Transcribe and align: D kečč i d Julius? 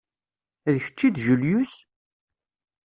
D 0.73 0.75
kečč 0.85 0.99
i 1.07 1.09
d 1.15 1.17
Julius? 1.25 1.73